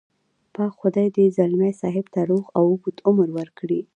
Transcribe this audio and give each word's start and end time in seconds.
پاک 0.53 0.71
خدای 0.81 1.07
دې 1.15 1.25
ځلمي 1.37 1.71
صاحب 1.81 2.05
ته 2.13 2.21
روغ 2.29 2.45
او 2.57 2.63
اوږد 2.69 2.97
عمر 3.07 3.29
ورکړي. 3.37 3.79